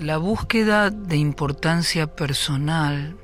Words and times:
La 0.00 0.16
búsqueda 0.16 0.88
de 0.88 1.18
importancia 1.18 2.06
personal 2.06 3.18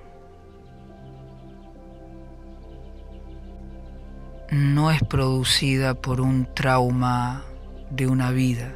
no 4.50 4.90
es 4.90 5.02
producida 5.02 5.94
por 5.94 6.20
un 6.20 6.46
trauma 6.54 7.44
de 7.88 8.06
una 8.06 8.30
vida. 8.30 8.74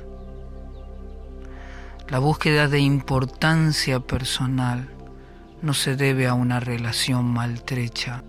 La 2.08 2.20
búsqueda 2.20 2.68
de 2.68 2.78
importancia 2.78 4.00
personal 4.00 4.88
no 5.60 5.74
se 5.74 5.94
debe 5.94 6.26
a 6.26 6.32
una 6.32 6.58
relación 6.58 7.26
maltrecha. 7.26 8.24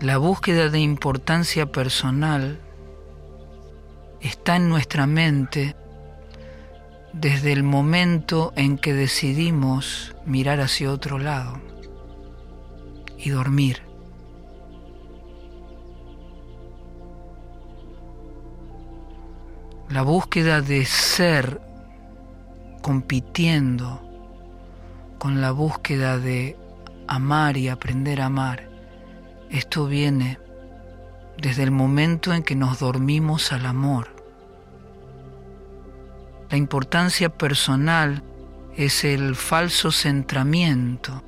La 0.00 0.16
búsqueda 0.16 0.70
de 0.70 0.80
importancia 0.80 1.70
personal 1.70 2.58
está 4.22 4.56
en 4.56 4.70
nuestra 4.70 5.06
mente 5.06 5.76
desde 7.12 7.52
el 7.52 7.62
momento 7.62 8.52
en 8.56 8.78
que 8.78 8.94
decidimos 8.94 10.14
mirar 10.24 10.60
hacia 10.60 10.92
otro 10.92 11.18
lado 11.18 11.60
y 13.18 13.30
dormir. 13.30 13.82
La 19.88 20.02
búsqueda 20.02 20.60
de 20.62 20.84
ser 20.84 21.60
compitiendo 22.80 24.00
con 25.18 25.40
la 25.40 25.50
búsqueda 25.50 26.16
de 26.16 26.56
amar 27.08 27.56
y 27.56 27.68
aprender 27.68 28.20
a 28.20 28.26
amar, 28.26 28.68
esto 29.50 29.86
viene 29.86 30.38
desde 31.36 31.64
el 31.64 31.72
momento 31.72 32.32
en 32.32 32.44
que 32.44 32.54
nos 32.54 32.78
dormimos 32.78 33.52
al 33.52 33.66
amor. 33.66 34.19
La 36.50 36.56
importancia 36.56 37.28
personal 37.28 38.24
es 38.74 39.04
el 39.04 39.36
falso 39.36 39.92
centramiento 39.92 41.22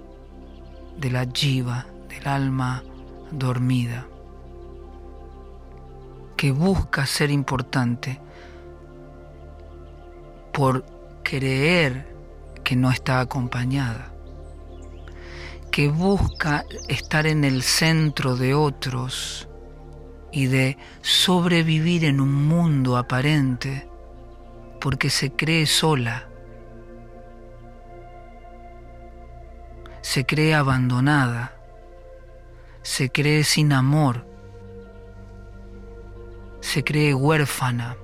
de 0.99 1.13
la 1.13 1.29
jiva, 1.33 1.87
del 2.09 2.27
alma 2.27 2.83
dormida, 3.31 4.09
que 6.37 6.51
busca 6.51 7.07
ser 7.07 7.31
importante 7.31 8.21
por 10.53 10.85
creer 11.23 12.13
que 12.65 12.75
no 12.75 12.91
está 12.91 13.21
acompañada, 13.21 14.13
que 15.71 15.89
busca 15.89 16.65
estar 16.89 17.29
en 17.29 17.45
el 17.45 17.63
centro 17.63 18.35
de 18.35 18.55
otros 18.55 19.49
y 20.33 20.47
de 20.47 20.79
sobrevivir 21.01 22.07
en 22.07 22.21
un 22.21 22.49
mundo 22.49 22.97
aparente 22.97 23.92
porque 24.83 25.11
se 25.11 25.31
cree 25.31 25.67
sola 25.67 26.29
se 30.03 30.27
cree 30.27 30.55
abandonada, 30.55 31.57
se 32.83 33.09
cree 33.09 33.45
sin 33.45 33.73
amor, 33.73 34.27
se 36.61 36.85
cree 36.85 37.15
huérfana. 37.15 37.97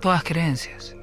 Todas 0.00 0.22
creencias. 0.22 0.94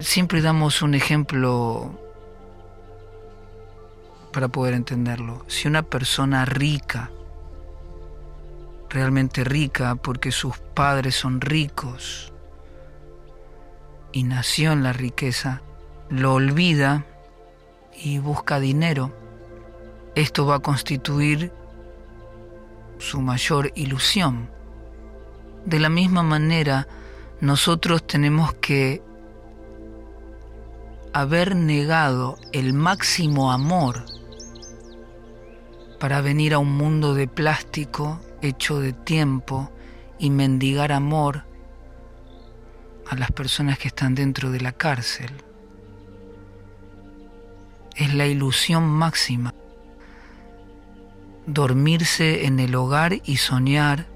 Siempre 0.00 0.40
damos 0.40 0.80
un 0.80 0.94
ejemplo 0.94 2.00
para 4.32 4.48
poder 4.48 4.72
entenderlo. 4.72 5.44
Si 5.46 5.68
una 5.68 5.82
persona 5.82 6.46
rica, 6.46 7.10
realmente 8.90 9.44
rica 9.44 9.94
porque 9.94 10.32
sus 10.32 10.58
padres 10.58 11.14
son 11.14 11.40
ricos 11.40 12.32
y 14.12 14.24
nació 14.24 14.72
en 14.72 14.82
la 14.82 14.92
riqueza, 14.92 15.62
lo 16.08 16.34
olvida 16.34 17.06
y 17.94 18.18
busca 18.18 18.58
dinero, 18.58 19.12
esto 20.16 20.44
va 20.44 20.56
a 20.56 20.60
constituir 20.60 21.52
su 22.98 23.20
mayor 23.20 23.72
ilusión. 23.76 24.50
De 25.64 25.78
la 25.78 25.88
misma 25.88 26.22
manera, 26.22 26.88
nosotros 27.40 28.06
tenemos 28.06 28.54
que 28.54 29.02
haber 31.12 31.54
negado 31.54 32.38
el 32.52 32.72
máximo 32.72 33.52
amor 33.52 34.04
para 36.00 36.20
venir 36.20 36.54
a 36.54 36.58
un 36.58 36.72
mundo 36.72 37.14
de 37.14 37.28
plástico 37.28 38.18
hecho 38.42 38.80
de 38.80 38.92
tiempo 38.92 39.70
y 40.18 40.30
mendigar 40.30 40.92
amor 40.92 41.44
a 43.08 43.16
las 43.16 43.32
personas 43.32 43.78
que 43.78 43.88
están 43.88 44.14
dentro 44.14 44.50
de 44.50 44.60
la 44.60 44.72
cárcel 44.72 45.30
es 48.00 48.14
la 48.14 48.26
ilusión 48.26 48.88
máxima. 48.88 49.54
Dormirse 51.46 52.46
en 52.46 52.60
el 52.60 52.74
hogar 52.74 53.20
y 53.24 53.36
soñar 53.36 54.06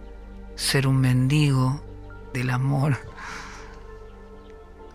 ser 0.55 0.87
un 0.87 1.01
mendigo 1.01 1.83
del 2.33 2.51
amor. 2.51 2.99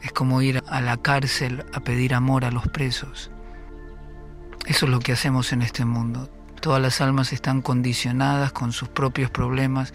Es 0.02 0.12
como 0.12 0.42
ir 0.42 0.64
a 0.68 0.82
la 0.82 0.98
cárcel 0.98 1.66
a 1.74 1.82
pedir 1.82 2.14
amor 2.14 2.46
a 2.46 2.52
los 2.52 2.68
presos. 2.68 3.30
Eso 4.66 4.86
es 4.86 4.92
lo 4.92 5.00
que 5.00 5.12
hacemos 5.12 5.52
en 5.52 5.62
este 5.62 5.86
mundo. 5.86 6.30
Todas 6.60 6.82
las 6.82 7.00
almas 7.00 7.32
están 7.32 7.62
condicionadas 7.62 8.52
con 8.52 8.74
sus 8.74 8.90
propios 8.90 9.32
problemas, 9.32 9.94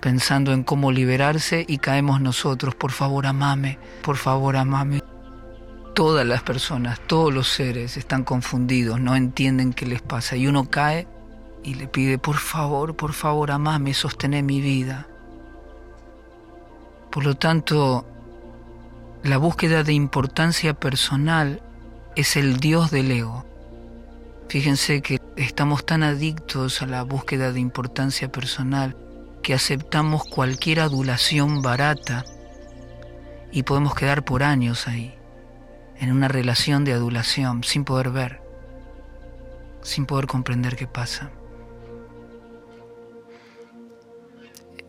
pensando 0.00 0.52
en 0.52 0.64
cómo 0.64 0.90
liberarse 0.90 1.64
y 1.68 1.78
caemos 1.78 2.20
nosotros. 2.20 2.74
Por 2.74 2.90
favor, 2.90 3.26
amame, 3.26 3.78
por 4.02 4.16
favor, 4.16 4.56
amame. 4.56 5.02
Todas 5.94 6.26
las 6.26 6.42
personas, 6.42 7.00
todos 7.06 7.32
los 7.32 7.48
seres 7.48 7.96
están 7.96 8.24
confundidos, 8.24 9.00
no 9.00 9.14
entienden 9.14 9.72
qué 9.72 9.86
les 9.86 10.02
pasa. 10.02 10.36
Y 10.36 10.48
uno 10.48 10.68
cae 10.70 11.06
y 11.62 11.74
le 11.74 11.86
pide, 11.86 12.18
por 12.18 12.36
favor, 12.36 12.96
por 12.96 13.12
favor, 13.12 13.52
amame, 13.52 13.94
sostener 13.94 14.42
mi 14.42 14.60
vida. 14.60 15.06
Por 17.10 17.24
lo 17.24 17.36
tanto, 17.36 18.06
la 19.22 19.36
búsqueda 19.36 19.84
de 19.84 19.92
importancia 19.92 20.74
personal 20.74 21.60
es 22.16 22.36
el 22.36 22.56
Dios 22.56 22.90
del 22.90 23.10
ego. 23.12 23.44
Fíjense 24.52 25.00
que 25.00 25.18
estamos 25.36 25.86
tan 25.86 26.02
adictos 26.02 26.82
a 26.82 26.86
la 26.86 27.04
búsqueda 27.04 27.52
de 27.52 27.60
importancia 27.60 28.30
personal 28.30 28.94
que 29.42 29.54
aceptamos 29.54 30.24
cualquier 30.24 30.80
adulación 30.80 31.62
barata 31.62 32.26
y 33.50 33.62
podemos 33.62 33.94
quedar 33.94 34.26
por 34.26 34.42
años 34.42 34.88
ahí 34.88 35.14
en 35.96 36.12
una 36.12 36.28
relación 36.28 36.84
de 36.84 36.92
adulación 36.92 37.64
sin 37.64 37.86
poder 37.86 38.10
ver, 38.10 38.42
sin 39.80 40.04
poder 40.04 40.26
comprender 40.26 40.76
qué 40.76 40.86
pasa. 40.86 41.30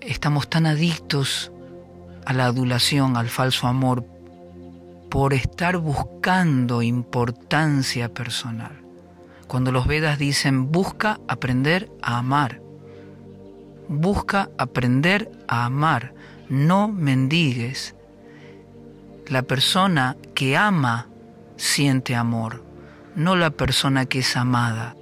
Estamos 0.01 0.49
tan 0.49 0.65
adictos 0.65 1.53
a 2.25 2.33
la 2.33 2.47
adulación, 2.47 3.15
al 3.15 3.29
falso 3.29 3.67
amor, 3.67 4.05
por 5.09 5.33
estar 5.33 5.77
buscando 5.77 6.81
importancia 6.81 8.13
personal. 8.13 8.82
Cuando 9.53 9.71
los 9.71 9.85
Vedas 9.85 10.17
dicen 10.17 10.71
busca 10.71 11.19
aprender 11.27 11.91
a 12.01 12.17
amar, 12.17 12.59
busca 13.87 14.49
aprender 14.57 15.29
a 15.47 15.65
amar, 15.65 16.15
no 16.49 16.87
mendigues, 16.87 17.93
la 19.27 19.43
persona 19.43 20.17
que 20.33 20.57
ama 20.57 21.07
siente 21.55 22.15
amor, 22.15 22.65
no 23.15 23.35
la 23.35 23.51
persona 23.51 24.07
que 24.07 24.21
es 24.21 24.35
amada. 24.37 24.95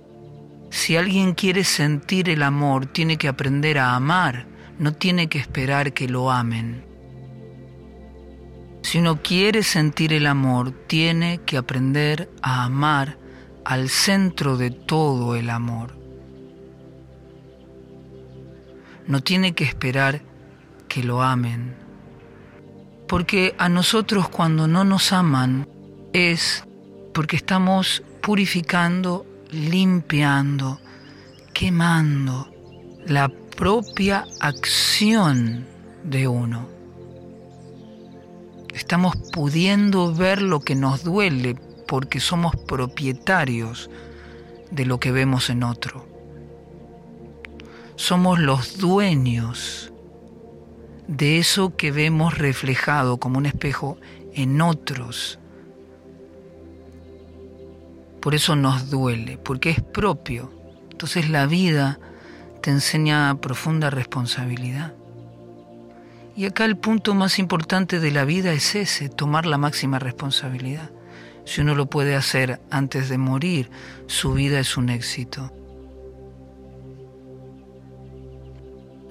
Si 0.69 0.97
alguien 0.97 1.33
quiere 1.33 1.63
sentir 1.63 2.27
el 2.27 2.43
amor, 2.43 2.87
tiene 2.87 3.15
que 3.15 3.29
aprender 3.29 3.79
a 3.79 3.95
amar, 3.95 4.47
no 4.79 4.91
tiene 4.91 5.29
que 5.29 5.39
esperar 5.39 5.93
que 5.93 6.09
lo 6.09 6.29
amen. 6.29 6.83
Si 8.81 8.99
uno 8.99 9.21
quiere 9.21 9.63
sentir 9.63 10.11
el 10.11 10.25
amor, 10.27 10.71
tiene 10.87 11.39
que 11.45 11.55
aprender 11.55 12.29
a 12.41 12.65
amar 12.65 13.20
al 13.65 13.89
centro 13.89 14.57
de 14.57 14.71
todo 14.71 15.35
el 15.35 15.49
amor. 15.49 15.95
No 19.07 19.21
tiene 19.21 19.53
que 19.53 19.63
esperar 19.63 20.21
que 20.87 21.03
lo 21.03 21.21
amen 21.21 21.81
porque 23.11 23.55
a 23.57 23.67
nosotros 23.67 24.29
cuando 24.29 24.69
no 24.69 24.85
nos 24.85 25.11
aman 25.11 25.67
es 26.13 26.63
porque 27.13 27.35
estamos 27.35 28.03
purificando, 28.21 29.25
limpiando, 29.49 30.79
quemando 31.53 32.49
la 33.05 33.27
propia 33.57 34.25
acción 34.39 35.67
de 36.05 36.25
uno. 36.29 36.69
Estamos 38.73 39.17
pudiendo 39.33 40.15
ver 40.15 40.41
lo 40.41 40.61
que 40.61 40.75
nos 40.75 41.03
duele 41.03 41.57
porque 41.91 42.21
somos 42.21 42.55
propietarios 42.55 43.89
de 44.69 44.85
lo 44.85 44.97
que 45.01 45.11
vemos 45.11 45.49
en 45.49 45.61
otro. 45.61 46.07
Somos 47.97 48.39
los 48.39 48.77
dueños 48.77 49.91
de 51.09 51.37
eso 51.37 51.75
que 51.75 51.91
vemos 51.91 52.37
reflejado 52.37 53.17
como 53.17 53.39
un 53.39 53.45
espejo 53.45 53.97
en 54.33 54.61
otros. 54.61 55.37
Por 58.21 58.35
eso 58.35 58.55
nos 58.55 58.89
duele, 58.89 59.37
porque 59.37 59.71
es 59.71 59.81
propio. 59.81 60.49
Entonces 60.91 61.29
la 61.29 61.45
vida 61.45 61.99
te 62.61 62.71
enseña 62.71 63.35
profunda 63.41 63.89
responsabilidad. 63.89 64.93
Y 66.37 66.45
acá 66.45 66.63
el 66.63 66.77
punto 66.77 67.15
más 67.15 67.37
importante 67.37 67.99
de 67.99 68.11
la 68.11 68.23
vida 68.23 68.53
es 68.53 68.75
ese, 68.75 69.09
tomar 69.09 69.45
la 69.45 69.57
máxima 69.57 69.99
responsabilidad. 69.99 70.89
Si 71.45 71.61
uno 71.61 71.75
lo 71.75 71.87
puede 71.87 72.15
hacer 72.15 72.61
antes 72.69 73.09
de 73.09 73.17
morir, 73.17 73.69
su 74.07 74.33
vida 74.33 74.59
es 74.59 74.77
un 74.77 74.89
éxito. 74.89 75.51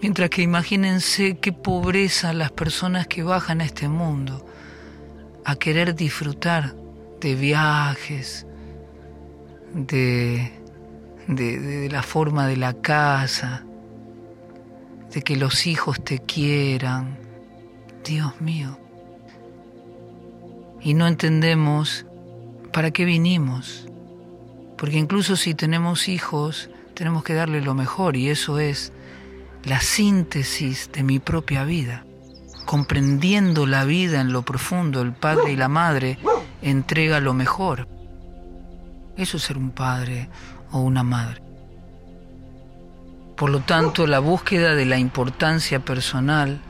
Mientras 0.01 0.31
que 0.31 0.43
imagínense 0.43 1.39
qué 1.39 1.53
pobreza 1.53 2.33
las 2.33 2.51
personas 2.51 3.07
que 3.07 3.23
bajan 3.23 3.61
a 3.61 3.65
este 3.65 3.89
mundo 3.89 4.47
a 5.45 5.57
querer 5.57 5.95
disfrutar 5.95 6.75
de 7.21 7.35
viajes, 7.35 8.47
de, 9.75 10.53
de, 11.29 11.89
la 11.91 12.03
forma 12.03 12.47
de 12.47 12.57
la 12.57 12.73
casa, 12.75 13.65
de 15.13 15.23
que 15.23 15.37
los 15.37 15.67
hijos 15.67 16.03
te 16.03 16.21
quieran. 16.21 17.19
Dios 18.05 18.41
mío. 18.41 18.79
Y 20.81 20.95
no 20.95 21.07
entendemos 21.07 22.07
para 22.73 22.91
qué 22.91 23.05
vinimos. 23.05 23.87
Porque 24.77 24.99
incluso 24.99 25.37
si 25.37 25.55
tenemos 25.55 26.09
hijos, 26.09 26.71
tenemos 26.95 27.23
que 27.25 27.35
darle 27.35 27.61
lo 27.61 27.75
mejor 27.75 28.17
y 28.17 28.29
eso 28.29 28.59
es 28.59 28.93
la 29.65 29.81
síntesis 29.81 30.91
de 30.93 31.03
mi 31.03 31.19
propia 31.19 31.65
vida. 31.65 32.05
Comprendiendo 32.67 33.67
la 33.67 33.85
vida 33.85 34.21
en 34.21 34.33
lo 34.33 34.43
profundo, 34.43 35.03
el 35.03 35.13
padre 35.13 35.53
y 35.53 35.57
la 35.57 35.69
madre 35.69 36.19
entrega 36.63 37.21
lo 37.21 37.35
mejor. 37.35 37.89
Eso 39.17 39.37
es 39.37 39.43
ser 39.43 39.59
un 39.59 39.71
padre 39.71 40.29
o 40.73 40.81
una 40.81 41.03
madre. 41.03 41.43
Por 43.37 43.51
lo 43.51 43.61
tanto, 43.61 44.07
la 44.07 44.19
búsqueda 44.19 44.75
de 44.75 44.85
la 44.85 44.99
importancia 44.99 45.81
personal 45.81 46.61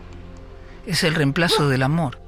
es 0.87 1.03
el 1.05 1.15
reemplazo 1.15 1.69
del 1.69 1.83
amor. 1.83 2.20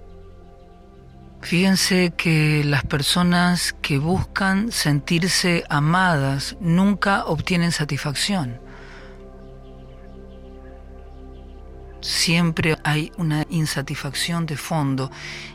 Fíjense 1.42 2.12
que 2.16 2.62
las 2.64 2.84
personas 2.84 3.74
que 3.82 3.98
buscan 3.98 4.70
sentirse 4.70 5.64
amadas 5.68 6.56
nunca 6.60 7.24
obtienen 7.26 7.72
satisfacción. 7.72 8.60
Siempre 12.00 12.76
hay 12.84 13.12
una 13.18 13.44
insatisfacción 13.50 14.46
de 14.46 14.56
fondo 14.56 15.10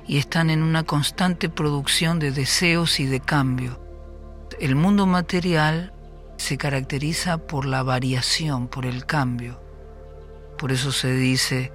y 0.06 0.18
están 0.18 0.50
en 0.50 0.62
una 0.62 0.84
constante 0.84 1.50
producción 1.50 2.20
de 2.20 2.32
deseos 2.32 3.00
y 3.00 3.06
de 3.06 3.22
cambio. 3.22 3.82
El 4.60 4.76
mundo 4.76 5.08
material 5.08 5.94
se 6.36 6.58
caracteriza 6.58 7.38
por 7.38 7.66
la 7.66 7.82
variación, 7.82 8.68
por 8.68 8.86
el 8.86 9.06
cambio. 9.06 9.60
Por 10.58 10.74
eso 10.74 10.92
se 10.92 11.14
dice, 11.14 11.72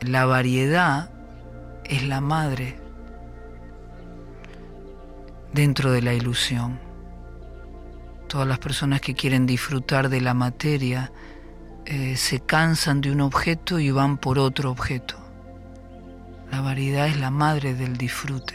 la 0.00 0.24
variedad 0.24 1.10
es 1.84 2.04
la 2.04 2.20
madre 2.20 2.87
dentro 5.52 5.90
de 5.92 6.02
la 6.02 6.14
ilusión. 6.14 6.78
Todas 8.28 8.46
las 8.46 8.58
personas 8.58 9.00
que 9.00 9.14
quieren 9.14 9.46
disfrutar 9.46 10.08
de 10.10 10.20
la 10.20 10.34
materia 10.34 11.12
eh, 11.86 12.16
se 12.16 12.40
cansan 12.40 13.00
de 13.00 13.10
un 13.10 13.22
objeto 13.22 13.80
y 13.80 13.90
van 13.90 14.18
por 14.18 14.38
otro 14.38 14.70
objeto. 14.70 15.16
La 16.50 16.60
variedad 16.60 17.06
es 17.06 17.18
la 17.18 17.30
madre 17.30 17.74
del 17.74 17.96
disfrute. 17.96 18.54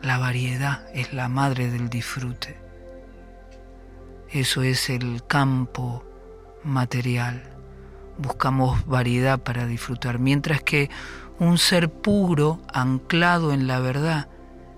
La 0.00 0.16
variedad 0.16 0.86
es 0.94 1.12
la 1.12 1.28
madre 1.28 1.70
del 1.70 1.90
disfrute. 1.90 2.56
Eso 4.30 4.62
es 4.62 4.88
el 4.88 5.22
campo 5.26 6.02
material. 6.64 7.42
Buscamos 8.16 8.86
variedad 8.86 9.38
para 9.38 9.66
disfrutar, 9.66 10.18
mientras 10.18 10.62
que 10.62 10.88
un 11.38 11.58
ser 11.58 11.90
puro, 11.90 12.60
anclado 12.72 13.52
en 13.52 13.66
la 13.66 13.80
verdad, 13.80 14.29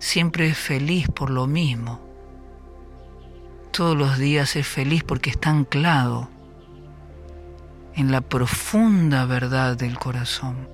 siempre 0.03 0.49
es 0.49 0.59
feliz 0.59 1.07
por 1.09 1.31
lo 1.31 1.47
mismo. 1.47 2.01
Todos 3.71 3.97
los 3.97 4.19
días 4.19 4.57
es 4.57 4.67
feliz 4.67 5.05
porque 5.05 5.31
está 5.31 5.51
anclado 5.51 6.29
en 7.95 8.11
la 8.11 8.21
profunda 8.21 9.25
verdad 9.27 9.77
del 9.77 9.99
corazón. 10.01 10.69